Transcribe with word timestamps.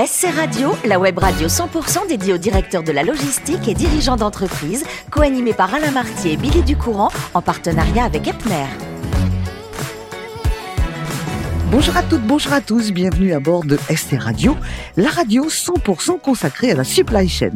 SC 0.00 0.28
Radio, 0.36 0.76
la 0.84 1.00
web 1.00 1.18
radio 1.18 1.48
100% 1.48 2.06
dédiée 2.06 2.32
aux 2.32 2.38
directeurs 2.38 2.84
de 2.84 2.92
la 2.92 3.02
logistique 3.02 3.66
et 3.66 3.74
dirigeants 3.74 4.14
d'entreprise, 4.14 4.84
co-animée 5.10 5.54
par 5.54 5.74
Alain 5.74 5.90
Martier 5.90 6.34
et 6.34 6.36
Billy 6.36 6.62
Ducourant, 6.62 7.10
en 7.34 7.42
partenariat 7.42 8.04
avec 8.04 8.28
Epner. 8.28 8.66
Bonjour 11.70 11.98
à 11.98 12.02
toutes, 12.02 12.22
bonjour 12.22 12.54
à 12.54 12.62
tous, 12.62 12.92
bienvenue 12.92 13.34
à 13.34 13.40
bord 13.40 13.62
de 13.62 13.76
ST 13.94 14.16
Radio, 14.18 14.56
la 14.96 15.10
radio 15.10 15.48
100% 15.48 16.18
consacrée 16.18 16.70
à 16.70 16.74
la 16.74 16.82
supply 16.82 17.28
chain. 17.28 17.50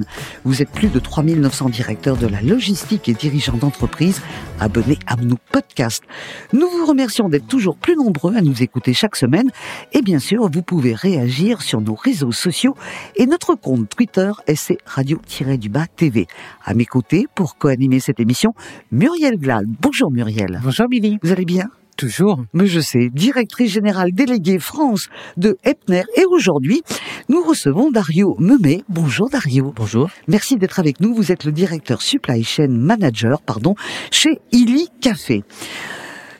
Vous 0.44 0.60
êtes 0.60 0.68
plus 0.68 0.88
de 0.88 0.98
3900 0.98 1.70
directeurs 1.70 2.18
de 2.18 2.26
la 2.26 2.42
logistique 2.42 3.08
et 3.08 3.14
dirigeants 3.14 3.56
d'entreprise 3.56 4.20
abonnés 4.60 4.98
à 5.06 5.16
nos 5.16 5.38
podcasts. 5.50 6.04
Nous 6.52 6.68
vous 6.68 6.84
remercions 6.84 7.30
d'être 7.30 7.46
toujours 7.46 7.78
plus 7.78 7.96
nombreux 7.96 8.36
à 8.36 8.42
nous 8.42 8.62
écouter 8.62 8.92
chaque 8.92 9.16
semaine 9.16 9.50
et 9.92 10.02
bien 10.02 10.18
sûr, 10.18 10.46
vous 10.50 10.62
pouvez 10.62 10.92
réagir 10.94 11.62
sur 11.62 11.80
nos 11.80 11.94
réseaux 11.94 12.32
sociaux 12.32 12.76
et 13.16 13.24
notre 13.24 13.54
compte 13.54 13.88
Twitter 13.88 14.30
SC 14.46 14.74
Radio-du-Bas 14.84 15.86
TV. 15.96 16.26
À 16.66 16.74
mes 16.74 16.86
côtés, 16.86 17.28
pour 17.34 17.56
co-animer 17.56 17.98
cette 17.98 18.20
émission, 18.20 18.52
Muriel 18.90 19.38
Glal. 19.38 19.64
Bonjour 19.80 20.12
Muriel. 20.12 20.60
Bonjour 20.62 20.86
Billy. 20.86 21.18
Vous 21.22 21.32
allez 21.32 21.46
bien? 21.46 21.70
Toujours. 21.96 22.44
Mais 22.52 22.66
je 22.66 22.80
sais, 22.80 23.10
directrice 23.12 23.72
générale 23.72 24.12
déléguée 24.12 24.58
France 24.58 25.08
de 25.36 25.56
Epner. 25.64 26.02
Et 26.16 26.24
aujourd'hui, 26.24 26.82
nous 27.28 27.42
recevons 27.42 27.90
Dario 27.90 28.34
Memet. 28.38 28.82
Bonjour 28.88 29.28
Dario. 29.28 29.72
Bonjour. 29.76 30.10
Merci 30.26 30.56
d'être 30.56 30.78
avec 30.78 31.00
nous. 31.00 31.14
Vous 31.14 31.32
êtes 31.32 31.44
le 31.44 31.52
directeur 31.52 32.02
supply 32.02 32.42
chain 32.42 32.68
manager, 32.68 33.42
pardon, 33.42 33.74
chez 34.10 34.40
Illy 34.52 34.88
Café. 35.00 35.44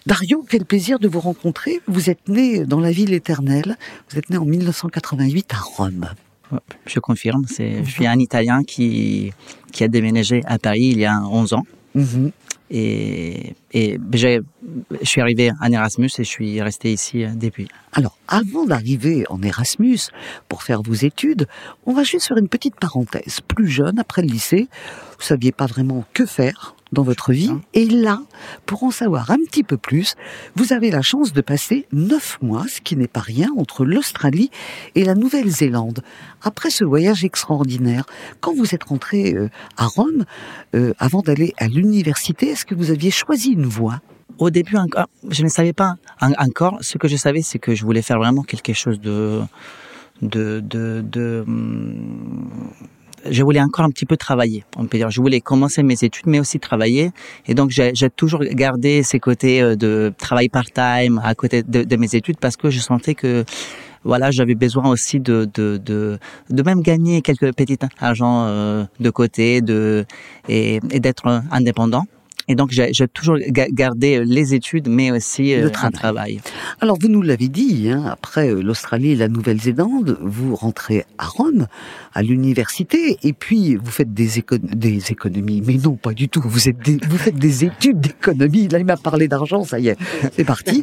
Dario, 0.07 0.45
quel 0.48 0.65
plaisir 0.65 0.98
de 0.98 1.07
vous 1.07 1.20
rencontrer. 1.20 1.80
Vous 1.87 2.10
êtes 2.10 2.29
né 2.29 2.65
dans 2.65 2.80
la 2.80 2.91
ville 2.91 3.12
éternelle. 3.12 3.77
Vous 4.10 4.19
êtes 4.19 4.30
né 4.30 4.37
en 4.37 4.45
1988 4.45 5.52
à 5.52 5.59
Rome. 5.59 6.09
Je 6.87 6.98
confirme. 6.98 7.45
C'est, 7.46 7.84
je 7.84 7.91
suis 7.91 8.07
un 8.07 8.19
Italien 8.19 8.65
qui, 8.65 9.32
qui 9.73 9.84
a 9.84 9.88
déménagé 9.88 10.41
à 10.46 10.59
Paris 10.59 10.88
il 10.93 10.98
y 10.98 11.04
a 11.04 11.23
11 11.23 11.52
ans. 11.52 11.65
Mhm. 11.95 12.32
Et, 12.74 13.54
et 13.74 13.98
j'ai- 14.15 14.40
je 15.02 15.07
suis 15.07 15.21
arrivé 15.21 15.51
en 15.60 15.71
Erasmus 15.71 16.07
et 16.18 16.24
je 16.24 16.29
suis 16.29 16.60
resté 16.62 16.90
ici 16.90 17.23
euh, 17.24 17.29
depuis. 17.35 17.68
Alors, 17.93 18.16
avant 18.29 18.65
d'arriver 18.65 19.24
en 19.29 19.43
Erasmus 19.43 19.98
pour 20.48 20.63
faire 20.63 20.80
vos 20.82 20.95
études, 20.95 21.46
on 21.85 21.93
va 21.93 22.02
juste 22.02 22.29
faire 22.29 22.38
une 22.38 22.48
petite 22.48 22.76
parenthèse. 22.76 23.40
Plus 23.46 23.68
jeune, 23.68 23.98
après 23.98 24.23
le 24.23 24.29
lycée, 24.29 24.68
vous 25.18 25.23
saviez 25.24 25.52
pas 25.52 25.66
vraiment 25.66 26.07
que 26.15 26.24
faire 26.24 26.74
dans 26.93 27.02
votre 27.02 27.32
vie. 27.32 27.51
Et 27.74 27.87
là, 27.87 28.21
pour 28.66 28.85
en 28.85 28.90
savoir 28.90 29.30
un 29.30 29.38
petit 29.38 29.62
peu 29.65 29.76
plus, 29.76 30.15
vous 30.57 30.73
avez 30.73 30.90
la 30.90 31.02
chance 31.02 31.32
de 31.32 31.40
passer 31.40 31.87
neuf 31.93 32.38
mois, 32.43 32.66
ce 32.68 32.80
qui 32.80 32.96
n'est 32.96 33.09
pas 33.09 33.21
rien, 33.21 33.48
entre 33.57 33.85
l'Australie 33.85 34.51
et 34.95 35.04
la 35.04 35.15
Nouvelle-Zélande. 35.15 36.02
Après 36.43 36.70
ce 36.70 36.85
voyage 36.85 37.24
extraordinaire, 37.24 38.04
quand 38.40 38.54
vous 38.54 38.74
êtes 38.74 38.85
rentré 38.85 39.35
euh, 39.35 39.48
à 39.76 39.87
Rome, 39.87 40.24
euh, 40.74 40.93
avant 40.98 41.20
d'aller 41.23 41.54
à 41.59 41.66
l'université, 41.68 42.48
est-ce 42.51 42.65
que 42.66 42.74
vous 42.74 42.90
aviez 42.90 43.10
choisi 43.10 43.52
une 43.52 43.66
voie? 43.66 44.01
Au 44.38 44.51
début, 44.51 44.76
encore, 44.76 45.09
je 45.30 45.43
ne 45.43 45.48
savais 45.48 45.73
pas 45.74 45.96
en- 46.20 46.32
encore. 46.38 46.79
Ce 46.80 46.98
que 46.98 47.07
je 47.09 47.16
savais, 47.16 47.43
c'est 47.43 47.59
que 47.59 47.74
je 47.74 47.85
voulais 47.85 48.02
faire 48.02 48.18
vraiment 48.18 48.43
quelque 48.43 48.73
chose 48.73 48.98
de, 49.01 49.40
de, 50.20 50.60
de, 50.65 51.04
de, 51.04 51.45
hum, 51.46 52.70
je 53.30 53.42
voulais 53.42 53.60
encore 53.60 53.84
un 53.84 53.90
petit 53.90 54.06
peu 54.06 54.16
travailler. 54.16 54.65
On 54.76 54.87
peut 54.87 54.98
dire, 54.98 55.10
je 55.10 55.20
voulais 55.20 55.40
commencer 55.40 55.82
mes 55.82 56.04
études, 56.04 56.26
mais 56.26 56.40
aussi 56.40 56.59
travailler. 56.59 57.10
Et 57.46 57.54
donc, 57.54 57.70
j'ai 57.70 58.10
toujours 58.10 58.40
gardé 58.40 59.02
ces 59.02 59.20
côtés 59.20 59.62
euh, 59.62 59.76
de 59.76 60.12
travail 60.18 60.48
part-time 60.48 61.20
à 61.23 61.34
côté 61.34 61.62
de, 61.62 61.96
mes 61.96 62.14
études 62.14 62.38
parce 62.38 62.56
que 62.56 62.70
je 62.70 62.80
sentais 62.80 63.14
que 63.14 63.45
voilà, 64.04 64.31
j'avais 64.31 64.56
besoin 64.56 64.88
aussi 64.91 65.20
de, 65.20 65.48
de, 65.54 65.76
de, 65.76 66.19
de 66.50 66.62
même 66.62 66.82
gagner 66.82 67.22
quelques 67.22 67.54
petits 67.54 67.78
argent 68.00 68.47
euh, 68.47 68.84
de 68.98 69.10
côté, 69.10 69.60
de 69.60 70.04
et 70.48 70.81
d'être 70.81 71.42
indépendant. 71.50 72.04
Et 72.48 72.54
donc, 72.54 72.71
j'ai 72.72 72.93
toujours 73.09 73.37
ga- 73.38 73.69
gardé 73.71 74.25
les 74.25 74.54
études, 74.54 74.88
mais 74.88 75.10
aussi 75.10 75.54
Le 75.54 75.66
euh, 75.66 75.69
travail. 75.70 75.88
un 75.94 75.98
travail. 75.98 76.41
Alors, 76.80 76.97
vous 77.00 77.08
nous 77.08 77.22
l'avez 77.22 77.48
dit, 77.48 77.88
hein, 77.91 78.04
après 78.10 78.48
euh, 78.50 78.62
l'Australie 78.62 79.10
et 79.12 79.16
la 79.16 79.28
Nouvelle-Zélande, 79.28 80.19
vous 80.20 80.54
rentrez 80.56 81.04
à 81.19 81.26
Rome, 81.26 81.66
à 82.14 82.22
l'université, 82.22 83.19
et 83.22 83.32
puis 83.32 83.76
vous 83.76 83.91
faites 83.91 84.12
des, 84.12 84.38
éco- 84.38 84.58
des 84.58 85.10
économies. 85.12 85.62
Mais 85.66 85.75
non, 85.75 85.97
pas 85.97 86.12
du 86.12 86.28
tout. 86.28 86.42
Vous, 86.44 86.69
êtes 86.69 86.78
des- 86.78 86.98
vous 87.08 87.19
faites 87.19 87.36
des 87.36 87.64
études 87.64 88.00
d'économie. 88.00 88.69
Là, 88.69 88.78
il 88.78 88.84
m'a 88.84 88.97
parlé 88.97 89.28
d'argent, 89.28 89.64
ça 89.64 89.78
y 89.78 89.88
est, 89.88 89.97
c'est 90.36 90.44
parti. 90.44 90.82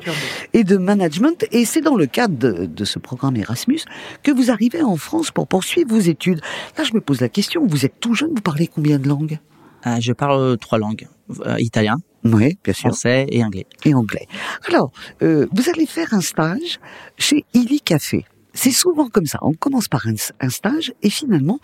Et 0.53 0.63
de 0.63 0.77
management. 0.77 1.45
Et 1.51 1.65
c'est 1.65 1.81
dans 1.81 1.95
le 1.95 2.05
cadre 2.05 2.37
de, 2.37 2.65
de 2.65 2.85
ce 2.85 2.99
programme 2.99 3.35
Erasmus 3.35 3.79
que 4.23 4.31
vous 4.31 4.49
arrivez 4.51 4.81
en 4.81 4.95
France 4.95 5.31
pour 5.31 5.47
poursuivre 5.47 5.89
vos 5.89 5.99
études. 5.99 6.39
Là, 6.77 6.83
je 6.83 6.93
me 6.93 7.01
pose 7.01 7.21
la 7.21 7.29
question, 7.29 7.65
vous 7.67 7.85
êtes 7.85 7.99
tout 7.99 8.13
jeune, 8.13 8.29
vous 8.33 8.41
parlez 8.41 8.67
combien 8.67 8.99
de 8.99 9.07
langues? 9.07 9.39
Euh, 9.87 9.97
je 9.99 10.11
parle 10.13 10.57
trois 10.57 10.77
langues 10.77 11.03
euh, 11.03 11.13
italien, 11.59 11.97
Oui, 12.23 12.57
bien 12.63 12.73
sûr. 12.73 12.89
français 12.89 13.25
et 13.29 13.43
anglais. 13.43 13.65
et 13.85 13.93
anglais. 13.93 14.27
Alors, 14.67 14.91
euh, 15.21 15.47
vous 15.51 15.69
allez 15.69 15.85
faire 15.85 16.13
un 16.13 16.21
stage 16.21 16.79
chez 17.17 17.45
Illy 17.53 17.81
Café. 17.81 18.25
C'est 18.53 18.71
souvent 18.71 19.07
comme 19.09 19.25
ça. 19.27 19.39
On 19.41 19.53
commence 19.53 19.87
par 19.87 20.05
un, 20.07 20.15
un 20.41 20.49
stage 20.49 20.93
et 21.03 21.09
finalement, 21.09 21.59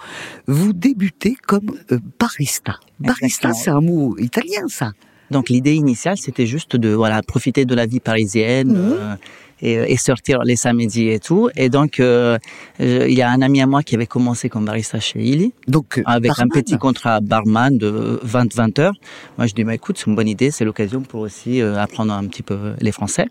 vous 0.47 0.71
débutez 0.71 1.35
comme 1.47 1.71
euh, 1.91 1.99
barista. 2.19 2.79
Barista, 2.99 3.53
c'est 3.53 3.71
un 3.71 3.81
mot 3.81 4.15
italien, 4.19 4.67
ça. 4.67 4.91
Donc 5.31 5.49
l'idée 5.49 5.73
initiale, 5.73 6.17
c'était 6.17 6.45
juste 6.45 6.75
de 6.75 6.89
voilà 6.93 7.23
profiter 7.23 7.65
de 7.65 7.73
la 7.73 7.87
vie 7.87 7.99
parisienne 7.99 8.69
Mhm. 8.73 8.93
euh, 8.93 9.15
et, 9.61 9.73
et 9.91 9.97
sortir 9.97 10.43
les 10.43 10.55
samedis 10.55 11.09
et 11.09 11.19
tout. 11.19 11.49
Et 11.55 11.69
donc 11.69 11.99
euh, 11.99 12.37
euh, 12.81 13.05
il 13.07 13.15
y 13.15 13.21
a 13.21 13.29
un 13.29 13.41
ami 13.41 13.61
à 13.61 13.67
moi 13.67 13.83
qui 13.83 13.95
avait 13.95 14.07
commencé 14.07 14.49
comme 14.49 14.65
barista 14.65 14.99
chez 14.99 15.19
Illy 15.21 15.53
Donc, 15.67 15.97
euh, 15.97 16.03
avec 16.05 16.31
barman. 16.31 16.47
un 16.47 16.61
petit 16.61 16.77
contrat 16.77 17.19
barman 17.21 17.77
de 17.77 18.19
20-20 18.25 18.81
heures. 18.81 18.95
Moi 19.37 19.47
je 19.47 19.53
dis 19.53 19.63
mais 19.63 19.75
écoute 19.75 19.97
c'est 19.97 20.07
une 20.07 20.15
bonne 20.15 20.27
idée, 20.27 20.51
c'est 20.51 20.65
l'occasion 20.65 21.01
pour 21.01 21.21
aussi 21.21 21.61
euh, 21.61 21.77
apprendre 21.77 22.13
un 22.13 22.25
petit 22.27 22.43
peu 22.43 22.73
les 22.79 22.91
français. 22.91 23.27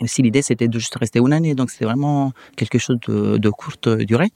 Et 0.00 0.04
aussi 0.04 0.22
l'idée 0.22 0.42
c'était 0.42 0.68
de 0.68 0.78
juste 0.78 0.96
rester 0.96 1.20
une 1.20 1.32
année, 1.32 1.54
donc 1.54 1.70
c'était 1.70 1.86
vraiment 1.86 2.32
quelque 2.56 2.78
chose 2.78 2.98
de, 3.06 3.38
de 3.38 3.50
courte 3.50 3.88
durée. 3.88 4.30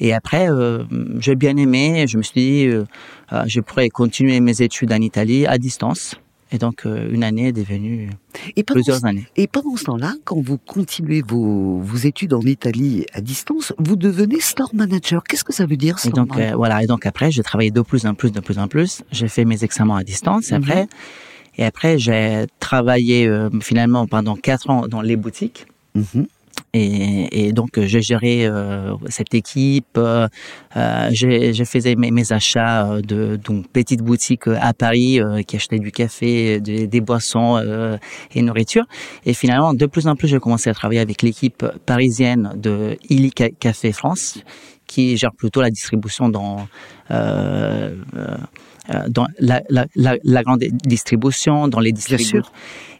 Et 0.00 0.14
après, 0.14 0.50
euh, 0.50 0.84
j'ai 1.18 1.36
bien 1.36 1.56
aimé. 1.56 2.06
Je 2.08 2.16
me 2.16 2.22
suis 2.22 2.40
dit, 2.40 2.66
euh, 2.66 2.84
euh, 3.32 3.44
je 3.46 3.60
pourrais 3.60 3.90
continuer 3.90 4.40
mes 4.40 4.62
études 4.62 4.92
en 4.92 5.00
Italie 5.00 5.46
à 5.46 5.58
distance. 5.58 6.16
Et 6.52 6.58
donc, 6.58 6.84
euh, 6.84 7.08
une 7.12 7.22
année 7.22 7.48
est 7.48 7.52
devenue 7.52 8.10
et 8.56 8.64
plusieurs 8.64 9.04
années. 9.04 9.26
et 9.36 9.46
pendant 9.46 9.76
ce 9.76 9.84
temps-là, 9.84 10.14
quand 10.24 10.40
vous 10.40 10.58
continuez 10.58 11.22
vos, 11.26 11.78
vos 11.78 11.96
études 11.98 12.34
en 12.34 12.40
Italie 12.40 13.06
à 13.12 13.20
distance, 13.20 13.72
vous 13.78 13.94
devenez 13.96 14.40
store 14.40 14.74
manager. 14.74 15.22
Qu'est-ce 15.24 15.44
que 15.44 15.52
ça 15.52 15.66
veut 15.66 15.76
dire, 15.76 15.96
Et 15.96 16.08
store 16.08 16.12
donc, 16.14 16.30
manager? 16.30 16.54
euh, 16.54 16.56
voilà. 16.56 16.82
Et 16.82 16.86
donc, 16.86 17.06
après, 17.06 17.30
j'ai 17.30 17.42
travaillé 17.44 17.70
de 17.70 17.80
plus 17.82 18.04
en 18.06 18.14
plus, 18.14 18.32
de 18.32 18.40
plus 18.40 18.58
en 18.58 18.66
plus. 18.66 19.02
J'ai 19.12 19.28
fait 19.28 19.44
mes 19.44 19.62
examens 19.62 19.98
à 19.98 20.04
distance. 20.04 20.50
Mhm. 20.50 20.56
Après, 20.56 20.88
et 21.56 21.64
après, 21.64 21.98
j'ai 21.98 22.46
travaillé 22.58 23.26
euh, 23.28 23.48
finalement 23.60 24.06
pendant 24.06 24.34
quatre 24.36 24.70
ans 24.70 24.88
dans 24.88 25.02
les 25.02 25.16
boutiques. 25.16 25.66
Mhm. 25.94 26.26
Et, 26.72 27.52
donc, 27.52 27.78
euh, 27.78 27.86
j'ai 27.86 28.00
géré 28.00 28.46
euh, 28.46 28.94
cette 29.08 29.34
équipe. 29.34 29.98
Euh, 29.98 30.28
j'ai 31.10 31.64
faisais 31.64 31.96
mes, 31.96 32.32
achats 32.32 33.00
de 33.02 33.36
donc 33.36 33.66
petites 33.68 34.02
boutiques 34.02 34.46
euh, 34.46 34.56
à 34.60 34.72
Paris 34.72 35.18
qui 35.46 35.56
achetaient 35.56 35.78
du 35.78 35.90
café, 35.90 36.60
des, 36.60 36.86
des 36.86 37.00
boissons 37.00 37.60
et 38.34 38.42
nourriture. 38.42 38.84
Et 39.24 39.34
finalement, 39.34 39.74
de 39.74 39.86
plus 39.86 40.06
en 40.06 40.14
plus, 40.14 40.28
j'ai 40.28 40.38
commencé 40.38 40.70
à 40.70 40.74
travailler 40.74 41.00
avec 41.00 41.22
l'équipe 41.22 41.64
parisienne 41.86 42.52
de 42.56 42.96
Illy 43.08 43.32
Ca- 43.36 43.50
Café 43.50 43.92
France, 43.92 44.38
qui 44.86 45.16
gère 45.16 45.32
plutôt 45.32 45.60
la 45.60 45.70
distribution 45.70 46.28
dans 46.28 46.66
dans 49.08 49.26
la, 49.38 49.62
la, 49.68 49.86
la, 49.94 50.16
la 50.24 50.42
grande 50.42 50.60
distribution, 50.84 51.68
dans 51.68 51.80
les 51.80 51.92
distributeurs. 51.92 52.52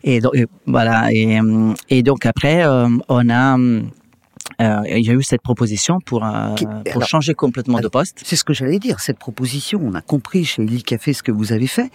Et 0.04 0.20
donc, 0.20 0.34
et 0.36 0.46
voilà. 0.66 1.12
Et, 1.12 1.38
hum, 1.40 1.74
et 1.88 2.02
donc 2.02 2.26
après, 2.26 2.64
euh, 2.64 2.88
on 3.08 3.28
a, 3.28 3.58
euh, 3.58 4.82
il 4.88 5.04
y 5.06 5.10
a 5.10 5.14
eu 5.14 5.22
cette 5.22 5.42
proposition 5.42 5.98
pour 6.04 6.24
euh, 6.24 6.54
Qui- 6.54 6.64
pour 6.66 6.96
alors- 6.96 7.08
changer 7.08 7.34
complètement 7.34 7.80
de 7.80 7.88
poste. 7.88 8.20
C'est 8.24 8.36
ce 8.36 8.44
que 8.44 8.52
j'allais 8.54 8.78
dire. 8.78 9.00
Cette 9.00 9.18
proposition, 9.18 9.80
on 9.82 9.94
a 9.94 10.00
compris 10.00 10.44
chez 10.44 10.62
Illy 10.62 10.82
Café 10.82 11.12
ce 11.12 11.22
que 11.22 11.32
vous 11.32 11.52
avez 11.52 11.66
fait. 11.66 11.90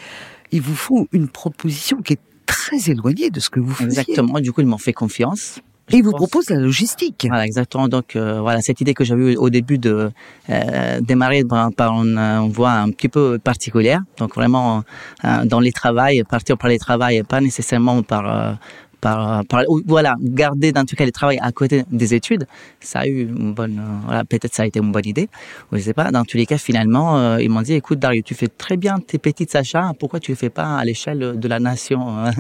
Ils 0.52 0.62
vous 0.62 0.76
font 0.76 1.08
une 1.12 1.28
proposition 1.28 2.02
qui 2.02 2.14
est 2.14 2.20
très 2.46 2.90
éloignée 2.90 3.30
de 3.30 3.40
ce 3.40 3.50
que 3.50 3.60
vous 3.60 3.72
faisiez. 3.74 4.02
Exactement. 4.02 4.40
Du 4.40 4.52
coup, 4.52 4.62
ils 4.62 4.68
m'ont 4.68 4.78
fait 4.78 4.94
confiance. 4.94 5.60
Et 5.92 6.02
vous 6.02 6.12
pense. 6.12 6.30
proposent 6.30 6.50
la 6.50 6.60
logistique. 6.60 7.26
Voilà, 7.28 7.46
exactement. 7.46 7.88
Donc 7.88 8.16
euh, 8.16 8.42
voilà, 8.42 8.62
cette 8.62 8.82
idée 8.82 8.94
que 8.94 9.04
j'avais 9.04 9.34
eue 9.34 9.38
au 9.38 9.50
début 9.50 9.78
de 9.78 10.12
euh, 10.50 11.02
démarrer 11.02 11.44
par, 11.44 11.72
par 11.72 11.94
une, 12.04 12.18
euh, 12.18 12.42
une 12.42 12.52
voie 12.52 12.72
un 12.72 12.90
petit 12.92 13.10
peu 13.10 13.38
particulière. 13.38 14.02
Donc 14.18 14.36
vraiment 14.36 14.84
euh, 15.24 15.46
dans 15.46 15.60
les 15.60 15.72
travails, 15.72 16.24
partir 16.24 16.58
par 16.58 16.70
les 16.70 16.80
travails, 16.80 17.22
pas 17.24 17.42
nécessairement 17.42 18.02
par 18.02 18.28
euh, 18.28 18.54
par, 19.02 19.46
par 19.46 19.62
voilà, 19.86 20.16
garder 20.20 20.72
dans 20.72 20.84
tout 20.84 20.96
cas 20.96 21.06
les 21.06 21.12
travails 21.12 21.38
à 21.40 21.52
côté 21.52 21.84
des 21.92 22.16
études, 22.16 22.48
ça 22.80 23.02
a 23.02 23.08
eu 23.08 23.28
une 23.28 23.54
bonne, 23.54 23.78
euh, 23.78 24.06
voilà, 24.06 24.24
peut-être 24.26 24.56
ça 24.56 24.64
a 24.64 24.66
été 24.66 24.80
une 24.80 24.92
bonne 24.92 25.06
idée, 25.06 25.30
ou 25.72 25.78
je 25.78 25.82
sais 25.82 25.94
pas. 25.94 26.10
Dans 26.10 26.26
tous 26.26 26.38
les 26.38 26.48
cas, 26.48 26.58
finalement, 26.58 27.18
euh, 27.18 27.40
ils 27.40 27.50
m'ont 27.50 27.62
dit, 27.62 27.74
écoute 27.74 28.00
Dario, 28.00 28.24
tu 28.24 28.34
fais 28.34 28.48
très 28.48 28.78
bien 28.78 28.98
tes 28.98 29.20
petites 29.20 29.56
achats, 29.56 29.92
pourquoi 30.00 30.20
tu 30.20 30.32
le 30.32 30.38
fais 30.38 30.50
pas 30.50 30.78
à 30.78 30.84
l'échelle 30.84 31.40
de 31.40 31.48
la 31.48 31.60
nation 31.60 32.18
hein 32.18 32.32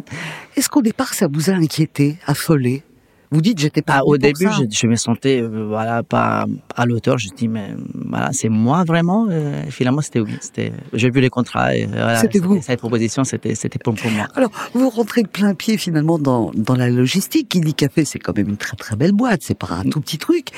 Est-ce 0.55 0.67
qu'au 0.69 0.81
départ, 0.81 1.13
ça 1.13 1.27
vous 1.31 1.51
a 1.51 1.53
inquiété, 1.53 2.17
affolé? 2.25 2.81
Vous 3.35 3.41
dites 3.41 3.59
j'étais 3.59 3.81
pas. 3.81 3.95
Ah, 3.97 4.05
au 4.05 4.17
début, 4.17 4.47
je, 4.49 4.63
je, 4.69 4.87
me 4.87 4.95
sentais 4.95 5.41
euh, 5.41 5.65
voilà 5.67 6.03
pas 6.03 6.45
à 6.73 6.85
l'auteur. 6.85 7.17
Je 7.17 7.27
dis 7.35 7.49
mais 7.49 7.75
voilà 7.93 8.29
c'est 8.31 8.47
moi 8.47 8.85
vraiment. 8.85 9.27
Euh, 9.29 9.63
finalement 9.69 9.99
c'était 9.99 10.21
oui. 10.21 10.37
C'était 10.39 10.71
j'ai 10.93 11.09
vu 11.09 11.19
les 11.19 11.29
contrats. 11.29 11.75
Et, 11.75 11.85
voilà, 11.85 12.15
c'était 12.15 12.39
vous. 12.39 12.61
Cette 12.61 12.79
proposition 12.79 13.25
c'était 13.25 13.53
c'était 13.53 13.77
pour, 13.77 13.93
pour 13.93 14.09
moi. 14.09 14.27
Alors 14.35 14.51
vous 14.73 14.89
rentrez 14.89 15.23
de 15.23 15.27
plein 15.27 15.53
pied 15.53 15.77
finalement 15.77 16.17
dans 16.17 16.51
dans 16.55 16.75
la 16.75 16.89
logistique. 16.89 17.49
Kili 17.49 17.73
Café 17.73 18.05
c'est 18.05 18.19
quand 18.19 18.37
même 18.37 18.47
une 18.47 18.55
très 18.55 18.77
très 18.77 18.95
belle 18.95 19.11
boîte. 19.11 19.41
C'est 19.43 19.59
pas 19.59 19.67
un 19.69 19.83
tout 19.83 19.99
petit 19.99 20.17
truc. 20.17 20.51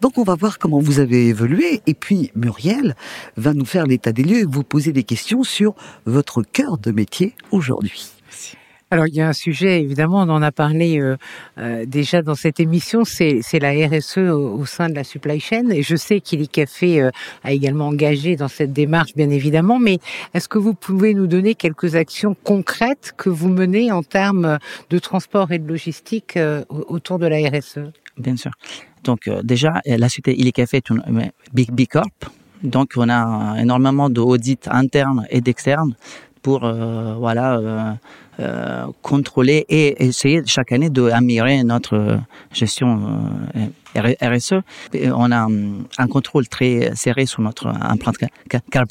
Donc 0.00 0.18
on 0.18 0.24
va 0.24 0.34
voir 0.34 0.58
comment 0.58 0.80
vous 0.80 0.98
avez 0.98 1.28
évolué. 1.28 1.80
Et 1.86 1.94
puis 1.94 2.32
Muriel 2.34 2.96
va 3.36 3.54
nous 3.54 3.64
faire 3.64 3.86
l'état 3.86 4.10
des 4.10 4.24
lieux 4.24 4.40
et 4.40 4.44
vous 4.46 4.64
poser 4.64 4.90
des 4.90 5.04
questions 5.04 5.44
sur 5.44 5.76
votre 6.06 6.42
cœur 6.42 6.76
de 6.78 6.90
métier 6.90 7.36
aujourd'hui. 7.52 8.15
Alors 8.92 9.08
il 9.08 9.16
y 9.16 9.20
a 9.20 9.28
un 9.28 9.32
sujet, 9.32 9.82
évidemment, 9.82 10.22
on 10.22 10.28
en 10.28 10.42
a 10.42 10.52
parlé 10.52 11.00
euh, 11.00 11.16
euh, 11.58 11.84
déjà 11.86 12.22
dans 12.22 12.36
cette 12.36 12.60
émission, 12.60 13.02
c'est 13.04 13.42
la 13.54 13.72
RSE 13.88 14.18
au, 14.18 14.64
sein 14.64 14.88
de 14.88 14.94
la 14.94 15.02
supply 15.02 15.40
chain. 15.40 15.70
Et 15.70 15.82
je 15.82 15.96
sais 15.96 16.20
qu'Ili 16.20 16.48
Café 16.48 17.02
euh, 17.02 17.10
a 17.42 17.50
également 17.50 17.88
engagé 17.88 18.36
dans 18.36 18.46
cette 18.46 18.72
démarche, 18.72 19.14
bien 19.16 19.30
évidemment. 19.30 19.80
Mais 19.80 19.98
est-ce 20.34 20.48
que 20.48 20.58
vous 20.58 20.72
pouvez 20.72 21.14
nous 21.14 21.26
donner 21.26 21.56
quelques 21.56 21.96
actions 21.96 22.36
concrètes 22.44 23.12
que 23.16 23.28
vous 23.28 23.48
menez 23.48 23.90
en 23.90 24.04
termes 24.04 24.58
de 24.90 24.98
transport 25.00 25.50
et 25.50 25.58
de 25.58 25.66
logistique 25.66 26.38
autour 26.68 27.18
de 27.18 27.26
la 27.26 27.38
RSE 27.38 27.90
Bien 28.18 28.36
sûr. 28.36 28.52
Donc 29.02 29.28
déjà, 29.42 29.80
la 29.84 30.08
société 30.08 30.38
Ili 30.38 30.52
Café 30.52 30.76
est 30.76 30.90
une 30.90 31.02
Big 31.52 31.72
Big 31.72 31.88
Corp. 31.88 32.26
Donc 32.62 32.92
on 32.96 33.08
a 33.08 33.56
énormément 33.60 34.08
d'audits 34.10 34.58
internes 34.66 35.26
et 35.30 35.40
d'externes 35.40 35.94
pour 36.46 36.60
voilà 36.60 37.48
euh, 38.38 38.86
contrôler 39.00 39.64
et 39.70 40.04
essayer 40.04 40.42
chaque 40.44 40.70
année 40.70 40.90
d'améliorer 40.90 41.64
notre 41.64 42.20
gestion 42.52 42.90
euh, 43.56 44.12
RSE. 44.20 44.60
on 44.94 45.32
a 45.32 45.48
un 45.98 46.06
contrôle 46.06 46.46
très 46.46 46.94
serré 46.94 47.24
sur 47.24 47.40
notre 47.40 47.68
empreinte 47.68 48.18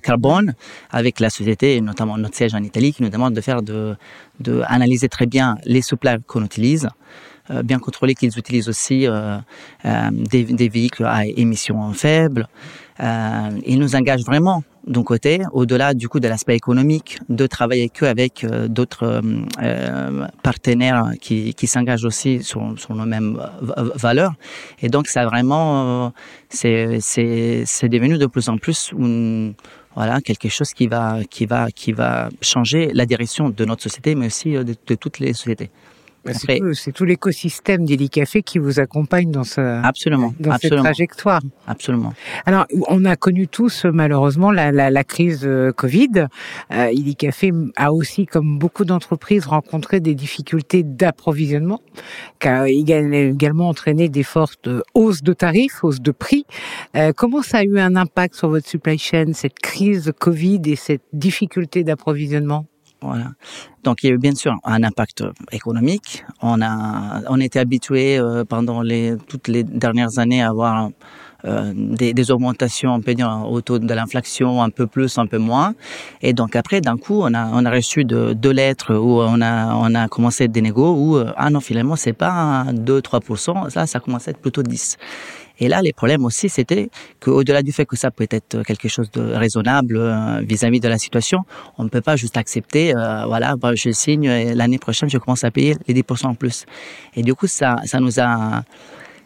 carbone 0.01 0.55
avec 0.89 1.19
la 1.19 1.29
société, 1.29 1.79
notamment 1.79 2.17
notre 2.17 2.35
siège 2.35 2.55
en 2.55 2.63
Italie, 2.63 2.91
qui 2.91 3.03
nous 3.03 3.09
demande 3.09 3.35
de 3.35 3.41
faire 3.41 3.61
de, 3.61 3.95
analyser 4.65 5.09
très 5.09 5.27
bien 5.27 5.57
les 5.63 5.83
supplies 5.83 6.17
qu'on 6.25 6.43
utilise. 6.43 6.89
Euh, 7.51 7.61
bien 7.61 7.77
contrôler 7.77 8.15
qu'ils 8.15 8.35
utilisent 8.39 8.69
aussi 8.69 9.05
euh, 9.05 9.37
euh, 9.85 10.09
des, 10.11 10.69
véhicules 10.69 11.05
à 11.05 11.27
émissions 11.27 11.93
faibles. 11.93 12.47
Euh, 12.99 13.49
ils 13.65 13.77
nous 13.77 13.95
engagent 13.95 14.25
vraiment 14.25 14.63
d'un 14.87 15.03
côté, 15.03 15.41
au-delà 15.51 15.93
du 15.93 16.07
coup 16.07 16.19
de 16.19 16.27
l'aspect 16.27 16.55
économique, 16.55 17.19
de 17.29 17.47
travailler 17.47 17.89
que 17.89 18.05
avec 18.05 18.45
d'autres 18.67 19.21
euh, 19.61 20.27
partenaires 20.43 21.11
qui, 21.19 21.67
s'engagent 21.67 22.05
aussi 22.05 22.43
sur, 22.43 22.61
nos 22.89 23.05
mêmes 23.05 23.39
valeurs. 23.95 24.33
Et 24.81 24.89
donc, 24.89 25.07
ça 25.07 25.25
vraiment, 25.25 26.13
c'est 26.49 26.99
c'est 27.01 27.89
devenu 27.89 28.17
de 28.17 28.25
plus 28.27 28.49
en 28.49 28.57
plus 28.57 28.91
une, 28.97 29.53
voilà 29.95 30.21
quelque 30.21 30.49
chose 30.49 30.73
qui 30.73 30.87
va 30.87 31.19
qui 31.29 31.45
va 31.45 31.71
qui 31.71 31.91
va 31.91 32.29
changer 32.41 32.91
la 32.93 33.05
direction 33.05 33.49
de 33.49 33.65
notre 33.65 33.83
société, 33.83 34.13
mais 34.15 34.27
aussi 34.27 34.53
de 34.53 34.95
toutes 34.95 35.19
les 35.19 35.33
sociétés. 35.33 35.71
Bah, 36.25 36.31
c'est 36.33 36.91
tout, 36.91 37.05
l'écosystème 37.05 37.85
d'Elicafé 37.85 38.41
qui 38.41 38.57
vous 38.57 38.79
accompagne 38.79 39.29
dans, 39.29 39.43
ce, 39.43 39.61
absolument, 39.61 40.33
dans 40.39 40.51
absolument. 40.51 40.77
cette 40.81 40.85
trajectoire. 40.85 41.41
Absolument. 41.67 42.13
Alors, 42.47 42.65
on 42.87 43.05
a 43.05 43.15
connu 43.15 43.47
tous 43.47 43.85
malheureusement 43.85 44.51
la, 44.51 44.71
la, 44.71 44.89
la 44.89 45.03
crise 45.03 45.41
euh, 45.43 45.71
Covid. 45.71 46.27
Euh, 46.71 46.91
Café 47.17 47.51
a 47.75 47.93
aussi, 47.93 48.25
comme 48.25 48.57
beaucoup 48.57 48.85
d'entreprises, 48.85 49.45
rencontré 49.45 49.99
des 49.99 50.15
difficultés 50.15 50.83
d'approvisionnement, 50.83 51.81
qui 52.39 52.47
a 52.47 52.67
également 52.67 53.69
entraîné 53.69 54.09
des 54.09 54.23
fortes 54.23 54.67
hausses 54.93 55.23
de 55.23 55.33
tarifs, 55.33 55.83
hausses 55.83 56.01
de 56.01 56.11
prix. 56.11 56.45
Euh, 56.95 57.13
comment 57.15 57.41
ça 57.41 57.59
a 57.59 57.63
eu 57.63 57.79
un 57.79 57.95
impact 57.95 58.35
sur 58.35 58.49
votre 58.49 58.67
supply 58.67 58.97
chain, 58.97 59.31
cette 59.33 59.59
crise 59.59 60.11
Covid 60.19 60.61
et 60.65 60.75
cette 60.75 61.03
difficulté 61.13 61.83
d'approvisionnement? 61.83 62.65
Donc 63.83 64.03
il 64.03 64.07
y 64.07 64.11
a 64.11 64.15
eu 64.15 64.17
bien 64.17 64.35
sûr 64.35 64.55
un 64.63 64.83
impact 64.83 65.23
économique. 65.51 66.23
On 66.41 66.61
a 66.61 67.21
on 67.29 67.39
était 67.39 67.59
habitué 67.59 68.17
euh, 68.17 68.43
pendant 68.43 68.81
toutes 69.27 69.47
les 69.47 69.63
dernières 69.63 70.19
années 70.19 70.41
à 70.41 70.49
avoir 70.49 70.89
euh, 71.45 71.73
des, 71.75 72.31
augmentations, 72.31 72.91
on 72.93 73.01
peut 73.01 73.13
dire, 73.13 73.45
au 73.47 73.61
taux 73.61 73.77
de 73.77 73.93
l'inflation, 73.93 74.63
un 74.63 74.71
peu 74.71 74.87
plus, 74.87 75.17
un 75.19 75.27
peu 75.27 75.37
moins. 75.37 75.75
Et 76.21 76.33
donc 76.33 76.55
après, 76.55 76.81
d'un 76.81 76.97
coup, 76.97 77.21
on 77.21 77.33
a, 77.35 77.51
on 77.53 77.65
a 77.65 77.71
reçu 77.71 78.03
de, 78.03 78.33
deux 78.33 78.51
lettres 78.51 78.95
où 78.95 79.21
on 79.21 79.41
a, 79.41 79.75
on 79.75 79.93
a 79.93 80.07
commencé 80.07 80.47
des 80.47 80.61
négos 80.61 80.95
où, 80.95 81.17
euh, 81.17 81.31
ah 81.37 81.51
non, 81.51 81.59
finalement, 81.59 81.95
c'est 81.95 82.13
pas 82.13 82.65
2-3%, 82.71 83.69
ça, 83.69 83.85
ça 83.85 83.99
commençait 83.99 84.29
à 84.29 84.31
être 84.31 84.41
plutôt 84.41 84.63
10. 84.63 84.97
Et 85.59 85.67
là, 85.67 85.81
les 85.81 85.93
problèmes 85.93 86.25
aussi, 86.25 86.49
c'était 86.49 86.89
qu'au-delà 87.19 87.61
du 87.63 87.71
fait 87.71 87.85
que 87.85 87.95
ça 87.95 88.11
peut 88.11 88.27
être 88.29 88.63
quelque 88.63 88.87
chose 88.87 89.09
de 89.11 89.21
raisonnable 89.21 89.97
euh, 89.97 90.41
vis-à-vis 90.41 90.79
de 90.79 90.87
la 90.87 90.97
situation, 90.97 91.39
on 91.77 91.83
ne 91.83 91.89
peut 91.89 92.01
pas 92.01 92.15
juste 92.15 92.37
accepter, 92.37 92.95
euh, 92.95 93.25
voilà, 93.25 93.55
bah, 93.55 93.75
je 93.75 93.91
signe 93.91 94.25
et 94.25 94.53
l'année 94.53 94.79
prochaine, 94.79 95.09
je 95.09 95.17
commence 95.17 95.43
à 95.43 95.51
payer 95.51 95.75
les 95.87 95.93
10% 95.93 96.27
en 96.27 96.35
plus. 96.35 96.65
Et 97.15 97.23
du 97.23 97.33
coup, 97.35 97.47
ça, 97.47 97.77
ça 97.85 97.99
nous 97.99 98.19
a, 98.19 98.63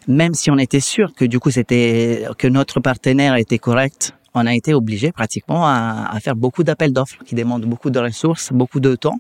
même 0.07 0.33
si 0.33 0.51
on 0.51 0.57
était 0.57 0.79
sûr 0.79 1.13
que 1.13 1.25
du 1.25 1.39
coup 1.39 1.51
c'était 1.51 2.25
que 2.37 2.47
notre 2.47 2.79
partenaire 2.79 3.35
était 3.35 3.59
correct, 3.59 4.13
on 4.33 4.45
a 4.45 4.55
été 4.55 4.73
obligé 4.73 5.11
pratiquement 5.11 5.67
à, 5.67 6.17
faire 6.21 6.35
beaucoup 6.35 6.63
d'appels 6.63 6.93
d'offres 6.93 7.23
qui 7.25 7.35
demandent 7.35 7.65
beaucoup 7.65 7.89
de 7.89 7.99
ressources, 7.99 8.51
beaucoup 8.51 8.79
de 8.79 8.95
temps. 8.95 9.19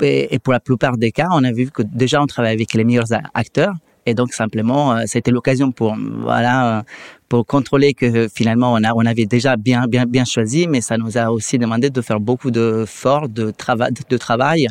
Et 0.00 0.38
pour 0.40 0.52
la 0.52 0.60
plupart 0.60 0.96
des 0.96 1.12
cas, 1.12 1.28
on 1.30 1.44
a 1.44 1.52
vu 1.52 1.70
que 1.70 1.82
déjà 1.82 2.20
on 2.20 2.26
travaille 2.26 2.54
avec 2.54 2.74
les 2.74 2.84
meilleurs 2.84 3.12
acteurs 3.34 3.74
et 4.06 4.14
donc 4.14 4.32
simplement, 4.32 4.92
euh, 4.92 5.02
c'était 5.06 5.30
l'occasion 5.30 5.72
pour 5.72 5.96
voilà 5.96 6.78
euh, 6.78 6.82
pour 7.28 7.46
contrôler 7.46 7.94
que 7.94 8.28
finalement 8.28 8.72
on 8.72 8.82
a 8.84 8.92
on 8.94 9.06
avait 9.06 9.26
déjà 9.26 9.56
bien 9.56 9.86
bien 9.86 10.04
bien 10.04 10.24
choisi, 10.24 10.68
mais 10.68 10.80
ça 10.80 10.98
nous 10.98 11.16
a 11.16 11.30
aussi 11.30 11.58
demandé 11.58 11.90
de 11.90 12.00
faire 12.00 12.20
beaucoup 12.20 12.50
de 12.50 12.84
fort 12.86 13.28
de 13.28 13.50
travail 13.50 13.90
de 14.08 14.16
travail 14.18 14.68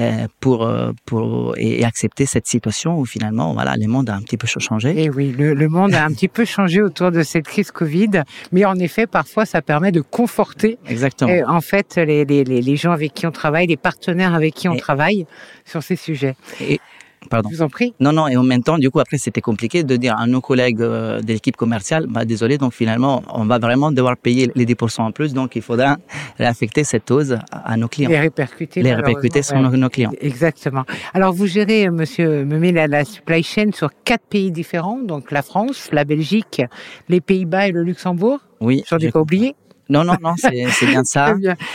euh, 0.00 0.26
pour 0.40 0.68
pour 1.06 1.54
et, 1.58 1.84
accepter 1.84 2.26
cette 2.26 2.48
situation 2.48 2.98
où 2.98 3.06
finalement 3.06 3.52
voilà 3.52 3.76
le 3.76 3.86
monde 3.86 4.10
a 4.10 4.16
un 4.16 4.22
petit 4.22 4.36
peu 4.36 4.48
changé. 4.48 5.00
Et 5.00 5.10
oui, 5.10 5.32
le, 5.36 5.54
le 5.54 5.68
monde 5.68 5.94
a 5.94 6.04
un 6.04 6.12
petit 6.12 6.28
peu 6.28 6.44
changé 6.44 6.82
autour 6.82 7.12
de 7.12 7.22
cette 7.22 7.44
crise 7.44 7.70
Covid, 7.70 8.22
mais 8.50 8.64
en 8.64 8.76
effet 8.80 9.06
parfois 9.06 9.46
ça 9.46 9.62
permet 9.62 9.92
de 9.92 10.00
conforter 10.00 10.76
exactement 10.88 11.32
en 11.46 11.60
fait 11.60 11.96
les, 11.96 12.24
les, 12.24 12.44
les 12.44 12.76
gens 12.76 12.90
avec 12.92 13.14
qui 13.14 13.28
on 13.28 13.32
travaille, 13.32 13.68
les 13.68 13.76
partenaires 13.76 14.34
avec 14.34 14.54
qui 14.54 14.68
on 14.68 14.74
et, 14.74 14.80
travaille 14.80 15.26
sur 15.64 15.84
ces 15.84 15.96
sujets. 15.96 16.34
Et, 16.60 16.80
Pardon. 17.28 17.50
Je 17.50 17.56
vous 17.56 17.62
en 17.62 17.68
prie. 17.68 17.94
Non, 18.00 18.12
non, 18.12 18.28
et 18.28 18.36
en 18.36 18.42
même 18.42 18.62
temps, 18.62 18.78
du 18.78 18.90
coup, 18.90 18.98
après, 18.98 19.18
c'était 19.18 19.42
compliqué 19.42 19.84
de 19.84 19.96
dire 19.96 20.16
à 20.18 20.26
nos 20.26 20.40
collègues 20.40 20.80
euh, 20.80 21.20
de 21.20 21.32
l'équipe 21.32 21.56
commerciale, 21.56 22.06
bah, 22.08 22.24
désolé, 22.24 22.56
donc 22.56 22.72
finalement, 22.72 23.22
on 23.32 23.44
va 23.44 23.58
vraiment 23.58 23.92
devoir 23.92 24.16
payer 24.16 24.50
les 24.54 24.64
10% 24.64 25.02
en 25.02 25.12
plus, 25.12 25.34
donc 25.34 25.54
il 25.54 25.62
faudra 25.62 25.98
réaffecter 26.38 26.82
cette 26.84 27.10
hausse 27.10 27.34
à 27.50 27.76
nos 27.76 27.88
clients. 27.88 28.10
Les 28.10 28.20
répercuter. 28.20 28.82
Les 28.82 28.94
répercuter 28.94 29.42
sur 29.42 29.58
nos, 29.58 29.70
nos, 29.70 29.88
clients. 29.90 30.12
Exactement. 30.20 30.84
Alors, 31.12 31.34
vous 31.34 31.46
gérez, 31.46 31.90
monsieur 31.90 32.44
Memé, 32.44 32.72
la, 32.72 32.86
la 32.86 33.04
supply 33.04 33.42
chain 33.42 33.70
sur 33.72 33.90
quatre 34.04 34.24
pays 34.24 34.50
différents, 34.50 34.98
donc 34.98 35.30
la 35.30 35.42
France, 35.42 35.90
la 35.92 36.04
Belgique, 36.04 36.62
les 37.08 37.20
Pays-Bas 37.20 37.68
et 37.68 37.72
le 37.72 37.82
Luxembourg? 37.82 38.40
Oui. 38.60 38.82
J'en 38.88 38.98
ai 38.98 39.10
pas 39.10 39.20
oublié? 39.20 39.54
Non, 39.90 40.04
non, 40.04 40.14
non, 40.22 40.34
c'est 40.36 40.86
bien 40.86 41.04
ça. 41.04 41.34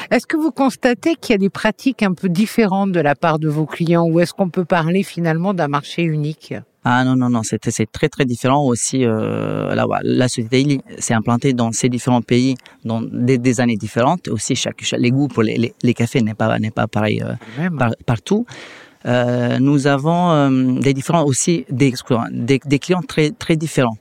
Est-ce 0.10 0.26
que 0.26 0.38
vous 0.38 0.52
constatez 0.52 1.16
qu'il 1.16 1.34
y 1.34 1.36
a 1.36 1.38
des 1.38 1.50
pratiques 1.50 2.02
un 2.02 2.14
peu 2.14 2.30
différentes 2.30 2.94
de 2.94 3.02
la 3.02 3.14
part 3.14 3.40
de 3.40 3.50
vos 3.50 3.66
clients 3.66 4.06
ou 4.06 4.22
est-ce 4.22 4.34
qu'on 4.34 4.50
peut 4.50 4.64
parler 4.66 5.04
finalement 5.04 5.54
d'un 5.54 5.68
marché 5.68 6.02
unique? 6.04 6.54
Ah 6.88 7.04
non 7.04 7.16
non 7.16 7.32
non 7.32 7.42
c'est 7.42 7.60
c'est 7.72 7.92
très 7.92 8.10
très 8.10 8.26
différent 8.26 8.64
aussi 8.64 9.06
euh, 9.06 9.74
là 9.74 9.88
la 10.04 10.28
société 10.28 10.82
s'est 11.00 11.16
implantée 11.16 11.52
dans 11.54 11.72
ces 11.72 11.90
différents 11.90 12.22
pays 12.22 12.54
dans 12.84 13.02
des, 13.02 13.40
des 13.40 13.60
années 13.60 13.76
différentes. 13.76 14.28
Aussi 14.28 14.56
chaque, 14.56 14.84
chaque, 14.84 15.00
les 15.00 15.10
goûts 15.10 15.28
pour 15.28 15.42
les, 15.42 15.58
les, 15.58 15.74
les 15.82 15.94
cafés 15.96 16.22
n'est 16.22 16.36
pas 16.36 16.60
n'est 16.60 16.70
pas 16.70 16.88
pareil 16.88 17.24
euh, 17.24 17.70
par, 17.80 17.92
partout. 18.06 18.46
Euh, 19.08 19.58
nous 19.60 19.88
avons 19.88 20.80
des 20.80 20.94
différents 20.94 21.26
aussi 21.26 21.66
des, 21.72 21.92
des, 22.32 22.60
des 22.64 22.80
clients 22.80 23.02
très 23.02 23.32
très 23.32 23.56
différents 23.56 23.98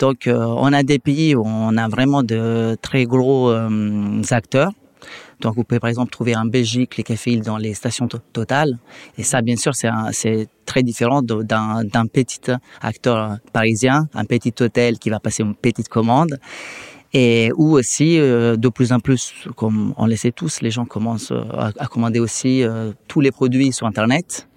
donc, 0.00 0.26
euh, 0.26 0.34
on 0.34 0.72
a 0.72 0.82
des 0.82 0.98
pays 0.98 1.34
où 1.34 1.42
on 1.44 1.76
a 1.76 1.86
vraiment 1.86 2.22
de 2.22 2.76
très 2.80 3.04
gros 3.04 3.50
euh, 3.50 4.22
acteurs. 4.30 4.72
Donc, 5.40 5.56
vous 5.56 5.64
pouvez 5.64 5.78
par 5.78 5.90
exemple 5.90 6.10
trouver 6.10 6.34
en 6.34 6.46
Belgique 6.46 6.96
les 6.96 7.02
cafés 7.02 7.36
dans 7.36 7.58
les 7.58 7.74
stations 7.74 8.08
Total. 8.32 8.78
Et 9.18 9.22
ça, 9.22 9.42
bien 9.42 9.56
sûr, 9.56 9.72
c'est 9.74 10.48
très 10.64 10.82
différent 10.82 11.22
d'un 11.22 12.06
petit 12.12 12.40
acteur 12.80 13.36
parisien, 13.52 14.08
un 14.14 14.24
petit 14.24 14.54
hôtel 14.60 14.98
qui 14.98 15.10
va 15.10 15.20
passer 15.20 15.42
une 15.42 15.54
petite 15.54 15.88
commande. 15.88 16.38
Et 17.12 17.50
où 17.56 17.72
aussi, 17.72 18.18
euh, 18.18 18.56
de 18.56 18.68
plus 18.68 18.92
en 18.92 19.00
plus, 19.00 19.34
comme 19.56 19.92
on 19.98 20.06
le 20.06 20.16
sait 20.16 20.32
tous, 20.32 20.62
les 20.62 20.70
gens 20.70 20.86
commencent 20.86 21.32
à, 21.32 21.86
commander 21.88 22.20
aussi 22.20 22.62
tous 23.06 23.20
les 23.20 23.32
produits 23.32 23.72
sur 23.72 23.86
Internet. 23.86 24.49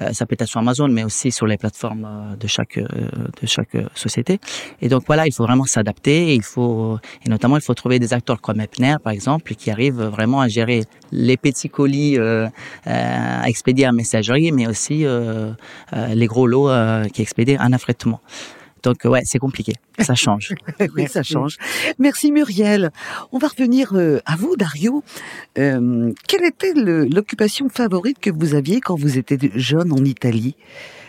Euh, 0.00 0.12
ça 0.12 0.26
peut 0.26 0.36
être 0.38 0.48
sur 0.48 0.60
Amazon, 0.60 0.88
mais 0.88 1.04
aussi 1.04 1.30
sur 1.30 1.46
les 1.46 1.56
plateformes 1.56 2.04
euh, 2.04 2.36
de 2.36 2.46
chaque 2.46 2.78
de 2.78 3.46
chaque 3.46 3.76
société. 3.94 4.40
Et 4.80 4.88
donc 4.88 5.04
voilà, 5.06 5.26
il 5.26 5.32
faut 5.32 5.44
vraiment 5.44 5.64
s'adapter. 5.64 6.34
Il 6.34 6.42
faut 6.42 6.98
et 7.24 7.28
notamment 7.28 7.56
il 7.56 7.62
faut 7.62 7.74
trouver 7.74 7.98
des 7.98 8.12
acteurs 8.12 8.40
comme 8.40 8.60
Epner, 8.60 8.96
par 9.02 9.12
exemple, 9.12 9.54
qui 9.54 9.70
arrivent 9.70 10.02
vraiment 10.02 10.40
à 10.40 10.48
gérer 10.48 10.84
les 11.12 11.36
petits 11.36 11.68
colis 11.68 12.18
à 12.86 13.48
expédier 13.48 13.88
en 13.88 13.92
messagerie, 13.92 14.52
mais 14.52 14.66
aussi 14.66 15.04
les 15.92 16.26
gros 16.26 16.46
lots 16.46 16.70
qui 17.12 17.22
expédient 17.22 17.60
en 17.60 17.72
affrètement. 17.72 18.20
Donc 18.82 19.04
ouais, 19.04 19.22
c'est 19.24 19.38
compliqué. 19.38 19.74
Ça 19.98 20.14
change. 20.14 20.54
oui, 20.94 21.06
ça 21.08 21.22
change. 21.22 21.56
Merci 21.98 22.32
Muriel. 22.32 22.90
On 23.32 23.38
va 23.38 23.48
revenir 23.48 23.92
euh, 23.94 24.20
à 24.24 24.36
vous, 24.36 24.56
Dario. 24.56 25.02
Euh, 25.58 26.12
quelle 26.26 26.44
était 26.44 26.72
l'occupation 26.74 27.68
favorite 27.68 28.18
que 28.18 28.30
vous 28.30 28.54
aviez 28.54 28.80
quand 28.80 28.96
vous 28.96 29.18
étiez 29.18 29.38
jeune 29.54 29.92
en 29.92 30.04
Italie? 30.04 30.56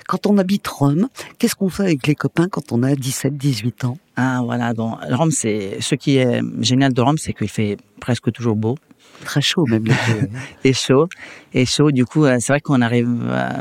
Quand 0.07 0.27
on 0.27 0.37
habite 0.37 0.67
Rome, 0.67 1.07
qu'est-ce 1.37 1.55
qu'on 1.55 1.69
fait 1.69 1.83
avec 1.83 2.07
les 2.07 2.15
copains 2.15 2.49
quand 2.49 2.73
on 2.73 2.83
a 2.83 2.95
17, 2.95 3.37
18 3.37 3.85
ans? 3.85 3.97
Ah 4.17 4.41
voilà, 4.43 4.73
donc 4.73 4.97
Rome, 5.09 5.31
c'est 5.31 5.77
ce 5.79 5.95
qui 5.95 6.17
est 6.17 6.41
génial 6.59 6.91
de 6.91 7.01
Rome, 7.01 7.17
c'est 7.17 7.33
qu'il 7.33 7.47
fait 7.47 7.77
presque 7.99 8.31
toujours 8.31 8.55
beau 8.55 8.75
très 9.23 9.41
chaud 9.41 9.65
même. 9.67 9.85
et 10.63 10.73
chaud, 10.73 11.07
et 11.53 11.65
chaud. 11.65 11.91
Du 11.91 12.05
coup, 12.05 12.25
euh, 12.25 12.37
c'est 12.39 12.53
vrai 12.53 12.59
qu'on 12.59 12.81
arrive 12.81 13.07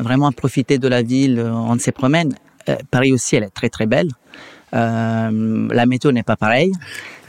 vraiment 0.00 0.28
à 0.28 0.32
profiter 0.32 0.78
de 0.78 0.88
la 0.88 1.02
ville. 1.02 1.40
On 1.40 1.78
se 1.78 1.90
promène. 1.90 2.34
Euh, 2.68 2.76
Paris 2.90 3.12
aussi, 3.12 3.36
elle 3.36 3.44
est 3.44 3.54
très 3.54 3.68
très 3.68 3.86
belle. 3.86 4.08
Euh, 4.72 5.68
la 5.72 5.86
météo 5.86 6.12
n'est 6.12 6.22
pas 6.22 6.36
pareille, 6.36 6.72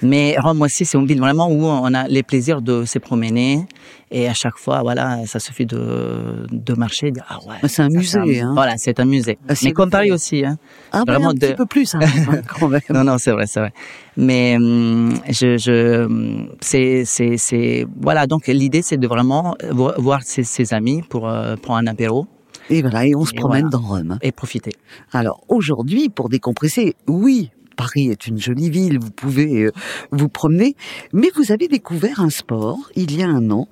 mais 0.04 0.36
Rome 0.38 0.62
aussi, 0.62 0.86
c'est 0.86 0.98
une 0.98 1.08
ville 1.08 1.20
vraiment 1.20 1.48
où 1.48 1.66
on 1.66 1.94
a 1.94 2.08
les 2.08 2.22
plaisirs 2.22 2.62
de 2.62 2.86
se 2.86 3.00
promener 3.00 3.66
et 4.12 4.28
à 4.28 4.34
chaque 4.34 4.58
fois, 4.58 4.82
voilà, 4.82 5.26
ça 5.26 5.40
suffit 5.40 5.66
de, 5.66 6.46
de 6.52 6.74
marcher, 6.74 7.12
dire 7.12 7.26
ah 7.30 7.40
ouais. 7.48 7.68
C'est 7.68 7.82
un 7.82 7.90
musée, 7.90 8.42
hein. 8.42 8.52
Voilà, 8.54 8.76
c'est 8.78 9.00
un 9.00 9.06
musée. 9.06 9.40
Ah, 9.48 9.54
mais 9.64 9.72
comme 9.72 9.90
Paris 9.90 10.12
aussi, 10.12 10.46
hein. 10.46 10.58
Ah, 10.92 11.04
vraiment 11.08 11.30
un 11.30 11.34
petit 11.34 11.56
peu 11.56 11.66
plus, 11.66 11.96
hein, 11.96 12.00
quand 12.48 12.68
même. 12.68 12.82
non, 12.90 13.06
non, 13.06 13.18
c'est 13.18 13.32
vrai, 13.32 13.48
c'est 13.48 13.62
vrai. 13.62 13.74
Mais 14.18 14.58
hum, 14.58 15.14
je, 15.30 15.58
je, 15.58 16.46
c'est, 16.60 17.06
c'est, 17.06 17.38
c'est, 17.38 17.88
voilà. 18.02 18.28
Donc 18.28 18.48
l'idée, 18.48 18.82
c'est 18.82 18.98
de 18.98 19.08
vraiment 19.08 19.56
voir 19.98 20.22
ses, 20.24 20.44
ses 20.44 20.74
amis 20.74 21.02
pour 21.02 21.30
euh, 21.30 21.56
prendre 21.56 21.80
un 21.80 21.88
apéro 21.88 22.28
et 22.70 22.82
voilà, 22.82 23.06
et 23.06 23.16
on 23.16 23.26
se 23.26 23.34
promène 23.34 23.70
dans 23.70 23.80
Rome. 23.80 24.18
Et 24.22 24.32
profiter. 24.32 24.72
Alors 25.12 25.44
aujourd'hui, 25.48 26.10
pour 26.10 26.30
décompresser, 26.30 26.96
oui, 27.08 27.52
Paris 27.76 28.10
est 28.10 28.28
une 28.28 28.38
jolie 28.38 28.70
ville, 28.70 29.00
vous 29.00 29.12
pouvez 29.12 29.64
euh, 29.64 29.72
vous 30.12 30.30
promener, 30.30 30.76
mais 31.14 31.30
vous 31.36 31.52
avez 31.52 31.68
découvert 31.68 32.20
un 32.20 32.30
sport 32.30 32.78
il 32.96 33.16
y 33.18 33.24
a 33.24 33.28
un 33.28 33.50
an, 33.50 33.68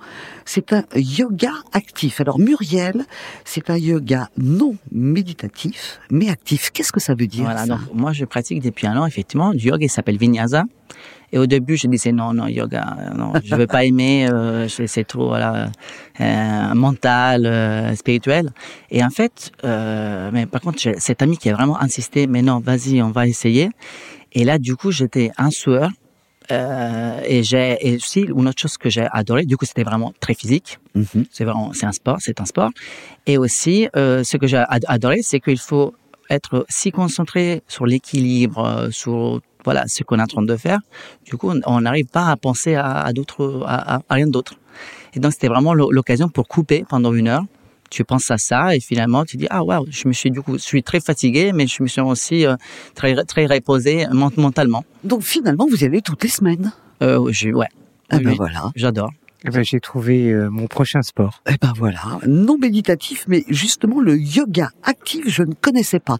c'est 0.46 0.74
un 0.74 0.84
yoga 0.96 1.52
actif. 1.74 2.20
Alors 2.22 2.40
Muriel, 2.40 3.06
c'est 3.46 3.70
un 3.70 3.78
yoga 3.78 4.30
non 4.38 4.76
méditatif, 4.92 6.00
mais 6.10 6.30
actif. 6.30 6.72
Qu'est-ce 6.72 6.92
que 6.92 7.00
ça 7.00 7.14
veut 7.14 7.28
dire 7.28 7.44
Voilà, 7.44 7.66
donc 7.66 7.82
moi 7.94 8.12
je 8.12 8.26
pratique 8.26 8.64
depuis 8.64 8.88
un 8.88 8.98
an 8.98 9.06
effectivement 9.06 9.54
du 9.54 9.68
yoga, 9.68 9.86
il 9.86 9.90
s'appelle 9.90 10.18
Vinyasa. 10.18 10.64
Et 11.32 11.38
au 11.38 11.46
début, 11.46 11.78
je 11.78 11.88
disais 11.88 12.12
non, 12.12 12.34
non, 12.34 12.48
yoga, 12.48 12.96
non, 13.16 13.34
je 13.44 13.56
veux 13.56 13.68
pas 13.68 13.86
aimer, 13.86 14.28
euh, 14.30 14.68
c'est 14.68 15.04
trop 15.04 15.28
voilà, 15.28 15.70
euh, 16.20 16.74
mental, 16.74 17.46
euh, 17.46 17.96
spirituel. 17.96 18.52
Et 18.90 19.04
en 19.04 19.10
fait, 19.10 19.52
mais 19.64 20.46
par 20.46 20.62
contre, 20.62 20.80
cet 20.98 21.22
ami 21.22 21.38
qui 21.38 21.50
a 21.50 21.54
vraiment 21.54 21.80
insisté, 21.82 22.28
mais 22.28 22.42
non, 22.42 22.60
vas-y, 22.60 23.02
on 23.02 23.12
va 23.12 23.28
essayer. 23.28 23.70
Et 24.34 24.44
là, 24.44 24.58
du 24.58 24.76
coup, 24.76 24.92
j'étais 24.92 25.32
un 25.38 25.52
sueur. 25.52 25.92
Et 26.52 27.44
j'ai 27.44 27.78
aussi 27.96 28.22
une 28.22 28.48
autre 28.48 28.60
chose 28.60 28.78
que 28.78 28.90
j'ai 28.90 29.06
adoré. 29.12 29.46
Du 29.46 29.56
coup, 29.56 29.66
c'était 29.66 29.84
vraiment 29.84 30.14
très 30.20 30.34
physique. 30.34 30.80
Mm-hmm. 30.98 31.26
C'est 31.32 31.44
vraiment, 31.44 31.74
c'est 31.74 31.86
un 31.86 31.92
sport, 31.92 32.18
c'est 32.20 32.42
un 32.42 32.46
sport. 32.46 32.72
Et 33.28 33.38
aussi, 33.38 33.88
ce 33.94 34.38
que 34.38 34.48
j'ai 34.48 34.64
adoré, 34.68 35.20
c'est 35.22 35.40
qu'il 35.40 35.60
faut 35.60 35.94
être 36.30 36.66
si 36.70 36.92
concentré 36.92 37.64
sur 37.68 37.86
l'équilibre, 37.86 38.90
sur 38.92 39.42
voilà 39.66 39.88
ce 39.88 40.04
qu'on 40.04 40.20
est 40.20 40.22
en 40.22 40.28
train 40.28 40.42
de 40.42 40.56
faire. 40.56 40.80
Du 41.26 41.38
coup, 41.38 41.52
on 41.66 41.82
n'arrive 41.82 42.08
pas 42.08 42.28
à 42.28 42.38
penser 42.38 42.76
à, 42.76 43.12
d'autres, 43.14 43.64
à, 43.68 44.02
rien 44.10 44.28
d'autre. 44.28 44.54
Et 45.14 45.20
donc, 45.20 45.34
c'était 45.34 45.48
vraiment 45.48 45.74
l'occasion 45.74 46.30
pour 46.30 46.48
couper 46.48 46.86
pendant 46.88 47.14
une 47.14 47.28
heure. 47.28 47.44
Tu 47.90 48.04
penses 48.04 48.30
à 48.30 48.38
ça 48.38 48.76
et 48.76 48.80
finalement 48.80 49.26
tu 49.26 49.36
dis 49.36 49.48
ah 49.50 49.64
waouh 49.64 49.88
je 49.90 50.08
me 50.08 50.14
suis 50.14 50.30
du 50.30 50.44
coup 50.44 50.60
je 50.60 50.64
suis 50.64 50.84
très 50.84 51.00
fatigué 51.00 51.54
mais 51.56 51.66
je 51.66 51.82
me 51.82 51.88
suis 51.88 52.00
aussi 52.02 52.46
euh, 52.46 52.56
très 52.94 53.16
très 53.24 53.48
reposé 53.48 54.06
mentalement. 54.12 54.86
Donc 55.04 55.24
finalement 55.24 55.66
vous 55.68 55.82
y 55.84 55.86
allez 55.86 56.04
toutes 56.04 56.22
les 56.22 56.30
semaines? 56.30 56.72
Euh, 57.02 57.32
je, 57.32 57.50
ouais. 57.50 57.66
Ah 58.12 58.20
ben 58.20 58.36
voilà. 58.36 58.72
J'adore. 58.76 59.10
Eh 59.46 59.52
ben, 59.52 59.64
j'ai 59.64 59.80
trouvé 59.80 60.32
euh, 60.32 60.50
mon 60.50 60.68
prochain 60.68 61.02
sport. 61.02 61.42
Eh 61.50 61.56
ben 61.62 61.72
voilà, 61.78 62.20
non 62.28 62.58
méditatif, 62.58 63.24
mais 63.30 63.46
justement 63.48 64.02
le 64.02 64.18
yoga 64.18 64.72
actif, 64.84 65.30
je 65.30 65.44
ne 65.44 65.54
connaissais 65.54 66.02
pas. 66.02 66.18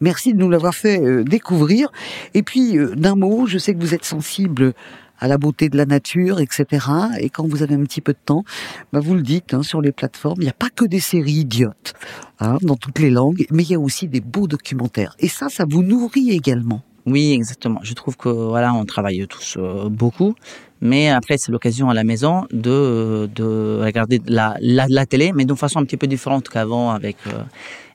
Merci 0.00 0.34
de 0.34 0.38
nous 0.38 0.48
l'avoir 0.48 0.74
fait 0.74 1.00
euh, 1.00 1.24
découvrir. 1.24 1.90
Et 2.34 2.44
puis 2.44 2.78
euh, 2.78 2.94
d'un 2.94 3.16
mot, 3.16 3.46
je 3.46 3.58
sais 3.58 3.74
que 3.74 3.80
vous 3.80 3.92
êtes 3.92 4.04
sensible 4.04 4.72
à 5.18 5.26
la 5.26 5.36
beauté 5.36 5.68
de 5.68 5.76
la 5.76 5.84
nature, 5.84 6.40
etc. 6.40 6.86
Et 7.18 7.28
quand 7.28 7.46
vous 7.46 7.62
avez 7.64 7.74
un 7.74 7.82
petit 7.82 8.00
peu 8.00 8.12
de 8.12 8.18
temps, 8.24 8.44
bah 8.92 9.00
vous 9.00 9.14
le 9.14 9.22
dites 9.22 9.52
hein, 9.52 9.64
sur 9.64 9.80
les 9.80 9.92
plateformes, 9.92 10.38
il 10.38 10.44
n'y 10.44 10.50
a 10.50 10.54
pas 10.54 10.70
que 10.70 10.84
des 10.84 11.00
séries 11.00 11.40
idiotes 11.40 11.94
hein, 12.38 12.56
dans 12.62 12.76
toutes 12.76 13.00
les 13.00 13.10
langues, 13.10 13.46
mais 13.50 13.64
il 13.64 13.70
y 13.70 13.74
a 13.74 13.80
aussi 13.80 14.06
des 14.06 14.20
beaux 14.20 14.46
documentaires. 14.46 15.16
Et 15.18 15.28
ça, 15.28 15.48
ça 15.48 15.64
vous 15.68 15.82
nourrit 15.82 16.30
également. 16.30 16.82
Oui, 17.10 17.32
exactement. 17.32 17.80
Je 17.82 17.94
trouve 17.94 18.16
que 18.16 18.28
voilà, 18.28 18.72
on 18.72 18.84
travaille 18.84 19.26
tous 19.26 19.58
beaucoup, 19.90 20.34
mais 20.80 21.10
après, 21.10 21.38
c'est 21.38 21.50
l'occasion 21.50 21.90
à 21.90 21.94
la 21.94 22.04
maison 22.04 22.46
de, 22.52 23.28
de 23.34 23.80
regarder 23.82 24.20
la, 24.26 24.56
la, 24.60 24.86
la 24.88 25.06
télé, 25.06 25.32
mais 25.34 25.44
d'une 25.44 25.56
façon 25.56 25.80
un 25.80 25.84
petit 25.84 25.96
peu 25.96 26.06
différente 26.06 26.48
qu'avant. 26.48 26.90
Avec 26.90 27.16
euh, 27.26 27.42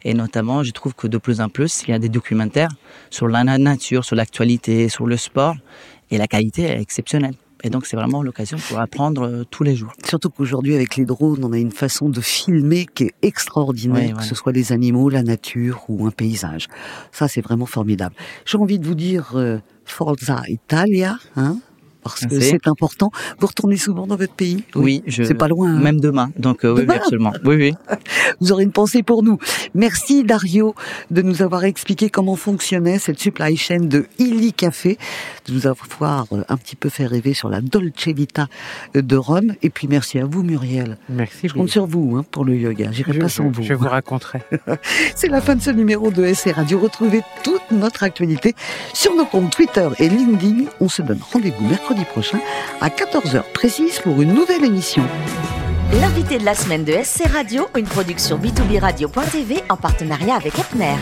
et 0.03 0.13
notamment, 0.13 0.63
je 0.63 0.71
trouve 0.71 0.93
que 0.93 1.07
de 1.07 1.17
plus 1.17 1.39
en 1.39 1.49
plus, 1.49 1.83
il 1.87 1.91
y 1.91 1.93
a 1.93 1.99
des 1.99 2.09
documentaires 2.09 2.73
sur 3.09 3.27
la 3.27 3.43
nature, 3.43 4.03
sur 4.03 4.15
l'actualité, 4.15 4.89
sur 4.89 5.07
le 5.07 5.17
sport, 5.17 5.55
et 6.11 6.17
la 6.17 6.27
qualité 6.27 6.63
est 6.63 6.81
exceptionnelle. 6.81 7.35
Et 7.65 7.71
donc, 7.71 7.87
c'est 7.87 7.97
vraiment 7.97 8.21
l'occasion 8.21 8.59
pour 8.69 8.77
apprendre 8.77 9.23
euh, 9.23 9.43
tous 9.49 9.63
les 9.63 9.75
jours. 9.75 9.91
Surtout 10.05 10.29
qu'aujourd'hui, 10.29 10.75
avec 10.75 10.97
les 10.97 11.05
drones, 11.05 11.43
on 11.43 11.51
a 11.51 11.57
une 11.57 11.71
façon 11.71 12.09
de 12.09 12.21
filmer 12.21 12.85
qui 12.85 13.05
est 13.05 13.15
extraordinaire, 13.23 14.17
que 14.17 14.23
ce 14.23 14.35
soit 14.35 14.51
les 14.51 14.71
animaux, 14.71 15.09
la 15.09 15.23
nature 15.23 15.83
ou 15.89 16.05
un 16.05 16.11
paysage. 16.11 16.67
Ça, 17.11 17.27
c'est 17.27 17.41
vraiment 17.41 17.65
formidable. 17.65 18.13
J'ai 18.45 18.59
envie 18.59 18.77
de 18.77 18.85
vous 18.85 18.93
dire 18.93 19.31
euh, 19.33 19.57
Forza 19.83 20.43
Italia, 20.47 21.17
hein 21.35 21.57
parce 22.05 22.25
que 22.25 22.39
c'est 22.39 22.67
important. 22.67 23.11
Vous 23.39 23.47
retournez 23.47 23.77
souvent 23.77 24.05
dans 24.05 24.15
votre 24.15 24.33
pays? 24.33 24.63
Oui, 24.75 25.03
je... 25.07 25.23
c'est 25.23 25.33
pas 25.33 25.47
loin. 25.47 25.73
Hein. 25.73 25.79
Même 25.79 25.99
demain, 25.99 26.29
donc 26.37 26.63
euh, 26.63 26.75
oui, 26.75 26.85
absolument. 26.87 27.33
Oui, 27.43 27.55
oui. 27.55 27.73
Vous 28.41 28.51
aurez 28.51 28.63
une 28.63 28.71
pensée 28.71 29.01
pour 29.01 29.23
nous. 29.23 29.39
Merci 29.73 30.23
Dario 30.23 30.75
de 31.09 31.21
nous 31.21 31.41
avoir 31.41 31.63
expliqué 31.63 32.09
comment 32.09 32.35
fonctionnait 32.35 32.99
cette 32.99 33.19
supply 33.19 33.57
chain 33.57 33.79
de 33.79 34.05
Illy 34.19 34.53
Café, 34.53 34.99
de 35.47 35.53
nous 35.53 35.65
avoir 35.65 36.27
un 36.47 36.57
petit 36.57 36.75
peu 36.75 36.89
fait 36.89 37.07
rêver 37.07 37.33
sur 37.33 37.49
la 37.49 37.61
Dolce 37.61 38.07
Vita 38.07 38.47
de 38.93 39.15
Rome. 39.15 39.55
Et 39.63 39.71
puis 39.71 39.87
merci 39.87 40.19
à 40.19 40.25
vous 40.25 40.43
Muriel. 40.43 40.97
Merci. 41.09 41.47
Je 41.47 41.53
compte 41.53 41.69
sur 41.69 41.87
vous 41.87 42.17
hein, 42.17 42.25
pour 42.29 42.45
le 42.45 42.55
yoga. 42.55 42.91
J'irai 42.91 43.17
pas 43.17 43.29
sans 43.29 43.49
vous. 43.49 43.63
Je 43.63 43.73
vous 43.73 43.87
raconterai. 43.87 44.41
c'est 45.15 45.27
la 45.27 45.41
fin 45.41 45.55
de 45.55 45.61
ce 45.61 45.71
numéro 45.71 46.11
de 46.11 46.31
SR 46.31 46.55
Radio. 46.55 46.79
Retrouvez 46.79 47.23
toute 47.43 47.71
notre 47.71 48.03
actualité 48.03 48.53
sur 48.93 49.15
nos 49.15 49.25
comptes 49.25 49.51
Twitter 49.51 49.89
et 49.97 50.09
LinkedIn. 50.09 50.65
On 50.79 50.89
se 50.89 51.01
donne 51.01 51.19
rendez-vous 51.31 51.67
mercredi 51.67 51.94
prochain 52.03 52.39
à 52.81 52.89
14h 52.89 53.43
précise 53.53 53.99
pour 53.99 54.21
une 54.21 54.33
nouvelle 54.33 54.65
émission. 54.65 55.03
L'invité 56.01 56.37
de 56.37 56.43
la 56.43 56.55
semaine 56.55 56.83
de 56.83 56.91
SC 56.91 57.27
Radio, 57.27 57.67
une 57.77 57.85
production 57.85 58.37
b2b 58.37 58.79
radio.tv 58.79 59.63
en 59.69 59.77
partenariat 59.77 60.35
avec 60.35 60.59
Epner. 60.59 60.95